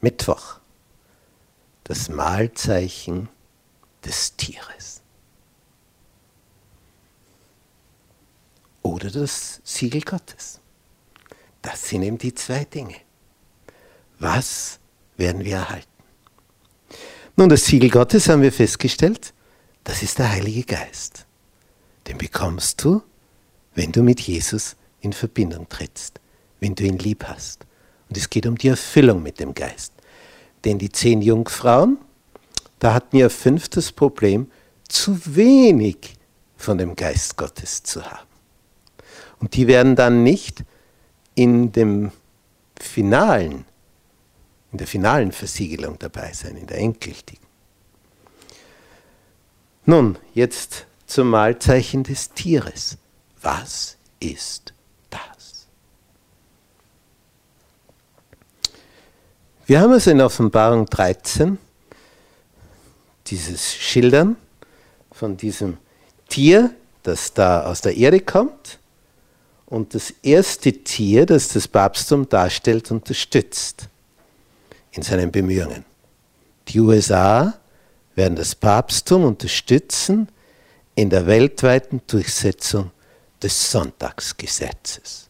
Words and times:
Mittwoch, 0.00 0.60
das 1.84 2.08
Mahlzeichen 2.08 3.28
des 4.04 4.36
Tieres. 4.36 5.02
Oder 8.82 9.10
das 9.10 9.60
Siegel 9.64 10.02
Gottes. 10.02 10.60
Das 11.62 11.88
sind 11.88 12.02
eben 12.02 12.18
die 12.18 12.34
zwei 12.34 12.64
Dinge. 12.64 12.96
Was 14.20 14.78
werden 15.16 15.44
wir 15.44 15.56
erhalten? 15.56 15.88
Nun, 17.36 17.48
das 17.48 17.66
Siegel 17.66 17.90
Gottes 17.90 18.28
haben 18.28 18.42
wir 18.42 18.52
festgestellt, 18.52 19.34
das 19.84 20.02
ist 20.02 20.18
der 20.18 20.30
Heilige 20.30 20.62
Geist. 20.62 21.26
Den 22.06 22.18
bekommst 22.18 22.82
du, 22.82 23.02
wenn 23.74 23.92
du 23.92 24.02
mit 24.02 24.20
Jesus 24.20 24.76
in 25.00 25.12
Verbindung 25.12 25.68
trittst, 25.68 26.20
wenn 26.60 26.74
du 26.74 26.84
ihn 26.84 26.98
lieb 26.98 27.24
hast. 27.24 27.65
Und 28.08 28.16
es 28.16 28.30
geht 28.30 28.46
um 28.46 28.56
die 28.56 28.68
Erfüllung 28.68 29.22
mit 29.22 29.40
dem 29.40 29.54
Geist. 29.54 29.92
Denn 30.64 30.78
die 30.78 30.90
zehn 30.90 31.22
Jungfrauen, 31.22 31.98
da 32.78 32.94
hatten 32.94 33.16
ja 33.16 33.28
fünftes 33.28 33.92
Problem, 33.92 34.50
zu 34.88 35.18
wenig 35.34 36.14
von 36.56 36.78
dem 36.78 36.96
Geist 36.96 37.36
Gottes 37.36 37.82
zu 37.82 38.04
haben. 38.04 38.28
Und 39.40 39.54
die 39.54 39.66
werden 39.66 39.96
dann 39.96 40.22
nicht 40.22 40.64
in 41.34 41.72
dem 41.72 42.12
finalen, 42.80 43.64
in 44.72 44.78
der 44.78 44.86
finalen 44.86 45.32
Versiegelung 45.32 45.98
dabei 45.98 46.32
sein, 46.32 46.56
in 46.56 46.66
der 46.66 46.78
endgültigen. 46.78 47.46
Nun, 49.84 50.18
jetzt 50.34 50.86
zum 51.06 51.30
Mahlzeichen 51.30 52.02
des 52.02 52.30
Tieres. 52.30 52.98
Was 53.40 53.96
ist 54.18 54.74
das? 55.10 55.68
Wir 59.68 59.80
haben 59.80 59.94
es 59.94 60.06
in 60.06 60.20
Offenbarung 60.20 60.86
13, 60.86 61.58
dieses 63.26 63.74
Schildern 63.74 64.36
von 65.10 65.36
diesem 65.36 65.78
Tier, 66.28 66.70
das 67.02 67.34
da 67.34 67.64
aus 67.64 67.80
der 67.80 67.96
Erde 67.96 68.20
kommt 68.20 68.78
und 69.66 69.92
das 69.92 70.14
erste 70.22 70.72
Tier, 70.72 71.26
das 71.26 71.48
das 71.48 71.66
Papsttum 71.66 72.28
darstellt, 72.28 72.92
unterstützt 72.92 73.88
in 74.92 75.02
seinen 75.02 75.32
Bemühungen. 75.32 75.84
Die 76.68 76.78
USA 76.78 77.54
werden 78.14 78.36
das 78.36 78.54
Papsttum 78.54 79.24
unterstützen 79.24 80.28
in 80.94 81.10
der 81.10 81.26
weltweiten 81.26 82.02
Durchsetzung 82.06 82.92
des 83.42 83.72
Sonntagsgesetzes. 83.72 85.28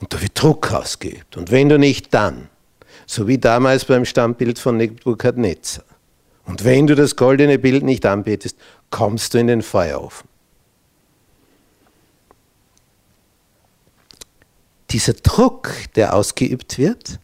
Und 0.00 0.12
da 0.12 0.20
wird 0.20 0.42
Druck 0.42 0.72
ausgeübt. 0.72 1.36
Und 1.36 1.52
wenn 1.52 1.68
du 1.68 1.78
nicht 1.78 2.12
dann, 2.12 2.48
so 3.10 3.26
wie 3.26 3.38
damals 3.38 3.86
beim 3.86 4.04
Stammbild 4.04 4.60
von 4.60 4.76
Nebukadnezar, 4.76 5.84
und 6.46 6.62
wenn 6.64 6.86
du 6.86 6.94
das 6.94 7.16
goldene 7.16 7.58
Bild 7.58 7.82
nicht 7.82 8.06
anbetest, 8.06 8.56
kommst 8.90 9.34
du 9.34 9.38
in 9.38 9.48
den 9.48 9.62
Feuerofen. 9.62 10.28
Dieser 14.90 15.14
Druck, 15.14 15.72
der 15.96 16.14
ausgeübt 16.14 16.78
wird, 16.78 17.18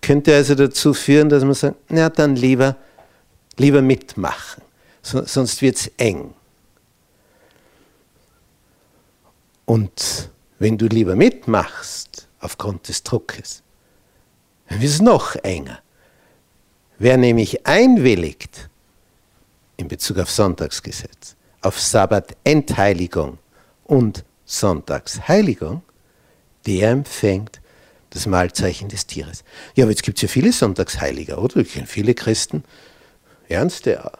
könnte 0.00 0.34
also 0.34 0.54
dazu 0.54 0.94
führen, 0.94 1.28
dass 1.28 1.44
man 1.44 1.52
sagt, 1.54 1.76
na 1.90 2.08
dann 2.08 2.34
lieber, 2.34 2.76
lieber 3.58 3.82
mitmachen, 3.82 4.62
sonst 5.02 5.60
wird 5.60 5.76
es 5.76 5.90
eng. 5.98 6.32
Und 9.66 10.30
wenn 10.58 10.78
du 10.78 10.86
lieber 10.86 11.16
mitmachst, 11.16 12.28
aufgrund 12.40 12.88
des 12.88 13.02
Druckes, 13.02 13.62
dann 14.68 14.80
wird 14.80 14.90
es 14.90 15.00
noch 15.00 15.36
enger. 15.36 15.80
Wer 16.98 17.16
nämlich 17.16 17.66
einwilligt 17.66 18.68
in 19.76 19.88
Bezug 19.88 20.18
auf 20.18 20.30
Sonntagsgesetz, 20.30 21.36
auf 21.60 21.78
Sabbatentheiligung 21.80 23.38
und 23.84 24.24
Sonntagsheiligung, 24.44 25.82
der 26.66 26.90
empfängt 26.90 27.60
das 28.10 28.26
Mahlzeichen 28.26 28.88
des 28.88 29.06
Tieres. 29.06 29.44
Ja, 29.74 29.84
aber 29.84 29.90
jetzt 29.90 30.02
gibt 30.02 30.18
es 30.18 30.22
ja 30.22 30.28
viele 30.28 30.52
Sonntagsheiliger, 30.52 31.38
oder? 31.38 31.58
Ich 31.58 31.72
kenne 31.72 31.86
viele 31.86 32.14
Christen, 32.14 32.64
ernste, 33.48 34.10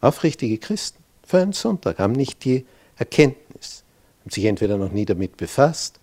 aufrichtige 0.00 0.58
Christen, 0.58 0.98
für 1.24 1.38
einen 1.40 1.52
Sonntag, 1.52 2.00
haben 2.00 2.12
nicht 2.12 2.44
die 2.44 2.66
Erkenntnis, 2.96 3.84
haben 4.22 4.30
sich 4.30 4.46
entweder 4.46 4.78
noch 4.78 4.90
nie 4.90 5.04
damit 5.04 5.36
befasst. 5.36 6.00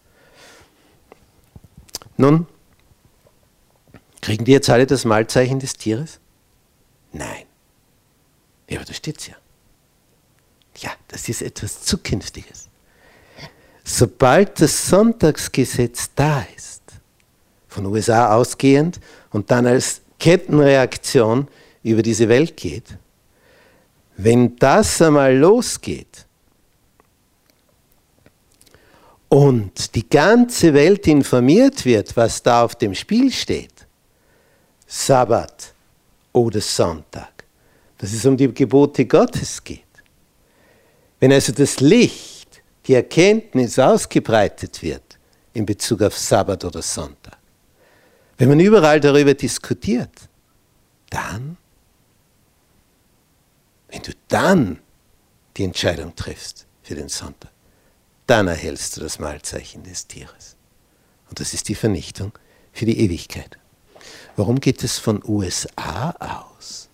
Nun, 2.15 2.47
kriegen 4.27 4.45
die 4.45 4.51
jetzt 4.51 4.69
alle 4.69 4.85
das 4.85 5.05
Mahlzeichen 5.05 5.59
des 5.59 5.73
Tieres? 5.73 6.19
Nein. 7.11 7.45
Ja, 8.69 8.77
aber 8.77 8.85
da 8.85 8.93
steht 8.93 9.17
es 9.19 9.27
ja. 9.27 9.35
Ja, 10.77 10.91
das 11.07 11.27
ist 11.27 11.41
etwas 11.41 11.81
Zukünftiges 11.83 12.67
sobald 13.87 14.59
das 14.59 14.89
Sonntagsgesetz 14.89 16.11
da 16.13 16.45
ist, 16.55 16.81
von 17.69 17.85
USA 17.85 18.35
ausgehend 18.35 18.99
und 19.31 19.49
dann 19.49 19.65
als 19.65 20.01
Kettenreaktion 20.19 21.47
über 21.83 22.01
diese 22.01 22.27
Welt 22.27 22.57
geht, 22.57 22.97
wenn 24.17 24.57
das 24.57 25.01
einmal 25.01 25.35
losgeht 25.37 26.25
und 29.29 29.95
die 29.95 30.09
ganze 30.09 30.73
Welt 30.73 31.07
informiert 31.07 31.85
wird, 31.85 32.17
was 32.17 32.43
da 32.43 32.63
auf 32.63 32.75
dem 32.75 32.93
Spiel 32.93 33.31
steht, 33.31 33.76
Sabbat 34.87 35.73
oder 36.31 36.61
Sonntag, 36.61 37.43
dass 37.97 38.13
es 38.13 38.25
um 38.25 38.37
die 38.37 38.53
Gebote 38.53 39.05
Gottes 39.05 39.63
geht, 39.63 39.83
wenn 41.19 41.33
also 41.33 41.51
das 41.51 41.79
Licht 41.81 42.61
die 42.85 42.93
Erkenntnis 42.93 43.77
ausgebreitet 43.77 44.81
wird 44.81 45.19
in 45.53 45.65
Bezug 45.65 46.01
auf 46.01 46.17
Sabbat 46.17 46.63
oder 46.63 46.81
Sonntag, 46.81 47.37
wenn 48.37 48.49
man 48.49 48.59
überall 48.59 48.99
darüber 48.99 49.33
diskutiert, 49.33 50.29
dann, 51.09 51.57
wenn 53.89 54.01
du 54.01 54.11
dann 54.27 54.79
die 55.57 55.63
Entscheidung 55.63 56.15
triffst 56.15 56.65
für 56.83 56.95
den 56.95 57.09
Sonntag, 57.09 57.51
dann 58.27 58.47
erhältst 58.47 58.95
du 58.95 59.01
das 59.01 59.19
Mahlzeichen 59.19 59.83
des 59.83 60.05
Tieres. 60.05 60.55
Und 61.29 61.39
das 61.39 61.53
ist 61.53 61.67
die 61.67 61.75
Vernichtung 61.75 62.31
für 62.71 62.85
die 62.85 62.99
Ewigkeit. 62.99 63.57
Warum 64.37 64.59
geht 64.59 64.83
es 64.83 64.99
von 64.99 65.21
USA 65.27 66.11
aus? 66.19 66.87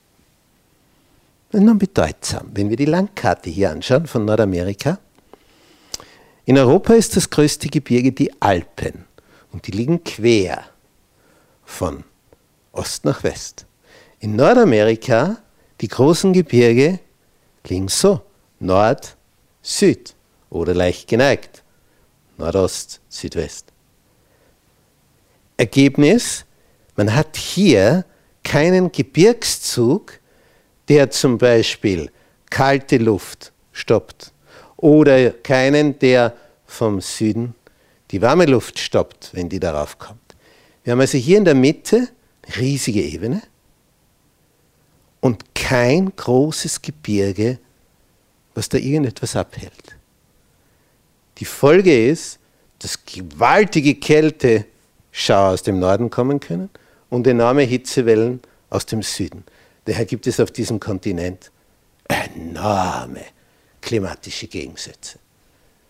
Nun 1.52 1.78
bedeutsam, 1.78 2.50
wenn 2.54 2.70
wir 2.70 2.78
die 2.78 2.86
Landkarte 2.86 3.50
hier 3.50 3.70
anschauen 3.70 4.08
von 4.08 4.24
Nordamerika, 4.24 4.98
in 6.46 6.58
Europa 6.58 6.94
ist 6.94 7.18
das 7.18 7.30
größte 7.30 7.68
Gebirge 7.68 8.14
die 8.14 8.32
Alpen. 8.42 9.06
Und 9.52 9.68
die 9.68 9.72
liegen 9.72 10.04
quer 10.04 10.64
von 11.66 12.06
Ost 12.72 13.04
nach 13.06 13.24
West. 13.24 13.66
In 14.20 14.38
Nordamerika 14.38 15.38
die 15.82 15.90
großen 15.90 16.32
Gebirge 16.32 17.00
liegen 17.68 17.90
so, 17.90 18.22
Nord, 18.60 19.18
Süd. 19.62 20.16
Oder 20.50 20.74
leicht 20.74 21.10
geneigt, 21.10 21.62
Nordost, 22.38 23.02
Südwest. 23.10 23.66
Ergebnis, 25.58 26.46
man 26.96 27.14
hat 27.16 27.38
hier 27.38 28.06
keinen 28.44 28.92
Gebirgszug, 28.92 30.20
der 30.90 31.10
zum 31.10 31.38
Beispiel 31.38 32.12
kalte 32.50 32.98
Luft 32.98 33.52
stoppt 33.72 34.32
oder 34.78 35.32
keinen, 35.32 35.98
der 36.00 36.36
vom 36.66 37.02
Süden 37.02 37.56
die 38.12 38.22
warme 38.22 38.46
Luft 38.46 38.78
stoppt, 38.78 39.32
wenn 39.34 39.50
die 39.50 39.60
darauf 39.60 39.98
kommt. 39.98 40.20
Wir 40.84 40.92
haben 40.92 41.00
also 41.00 41.18
hier 41.18 41.38
in 41.38 41.46
der 41.46 41.56
Mitte 41.56 42.10
eine 42.44 42.58
riesige 42.58 43.02
Ebene 43.02 43.42
und 45.20 45.56
kein 45.56 46.16
großes 46.16 46.82
Gebirge, 46.82 47.58
was 48.54 48.70
da 48.70 48.78
irgendetwas 48.78 49.36
abhält. 49.36 49.96
Die 51.40 51.46
Folge 51.46 52.08
ist, 52.08 52.38
dass 52.78 53.04
gewaltige 53.04 53.96
Kälteschauer 53.96 55.54
aus 55.54 55.64
dem 55.64 55.80
Norden 55.80 56.10
kommen 56.10 56.40
können 56.40 56.70
und 57.14 57.28
enorme 57.28 57.62
Hitzewellen 57.62 58.42
aus 58.72 58.88
dem 58.88 59.04
Süden. 59.04 59.44
Daher 59.86 60.06
gibt 60.06 60.26
es 60.26 60.40
auf 60.40 60.50
diesem 60.50 60.80
Kontinent 60.80 61.52
enorme 62.08 63.22
klimatische 63.82 64.48
Gegensätze. 64.48 65.20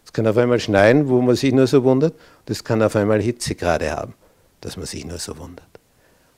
Es 0.05 0.11
kann 0.11 0.27
auf 0.27 0.35
einmal 0.35 0.59
schneien, 0.59 1.07
wo 1.07 1.21
man 1.21 1.37
sich 1.37 1.53
nur 1.53 1.65
so 1.65 1.85
wundert, 1.85 2.13
und 2.13 2.49
es 2.49 2.61
kann 2.61 2.81
auf 2.81 2.97
einmal 2.97 3.21
Hitzegrade 3.21 3.89
haben, 3.93 4.13
dass 4.59 4.75
man 4.75 4.85
sich 4.85 5.05
nur 5.05 5.17
so 5.17 5.37
wundert. 5.37 5.69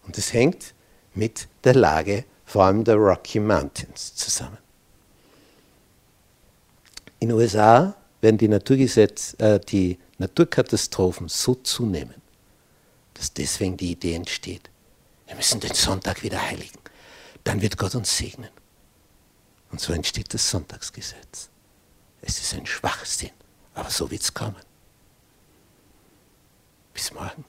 Und 0.05 0.19
das 0.19 0.33
hängt 0.33 0.75
mit 1.15 1.47
der 1.63 1.73
Lage 1.73 2.23
vor 2.45 2.65
allem 2.65 2.83
der 2.83 2.97
Rocky 2.97 3.39
Mountains 3.39 4.13
zusammen. 4.13 4.59
In 7.19 7.29
den 7.29 7.37
USA 7.39 7.95
werden 8.21 8.37
die, 8.37 8.47
Naturgesetz, 8.47 9.35
äh, 9.39 9.59
die 9.59 9.97
Naturkatastrophen 10.19 11.27
so 11.27 11.55
zunehmen, 11.55 12.21
dass 13.15 13.33
deswegen 13.33 13.77
die 13.77 13.93
Idee 13.93 14.13
entsteht, 14.13 14.69
wir 15.35 15.39
müssen 15.39 15.59
den 15.59 15.73
Sonntag 15.73 16.23
wieder 16.23 16.41
heiligen. 16.41 16.79
Dann 17.43 17.61
wird 17.61 17.77
Gott 17.77 17.93
uns 17.93 18.15
segnen. 18.15 18.51
Und 19.69 19.81
so 19.81 19.91
entsteht 19.91 20.33
das 20.33 20.49
Sonntagsgesetz. 20.49 21.49
Es 22.21 22.39
ist 22.39 22.53
ein 22.53 22.65
Schwachsinn, 22.65 23.31
aber 23.73 23.89
so 23.89 24.09
wird 24.09 24.21
es 24.21 24.33
kommen. 24.33 24.55
Bis 26.93 27.11
morgen. 27.13 27.43